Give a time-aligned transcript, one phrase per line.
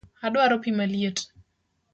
[0.27, 1.17] Adwaro pii maliet